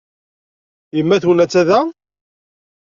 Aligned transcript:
Yemma-twen 0.97 1.43
attan 1.43 1.61
da? 1.67 1.79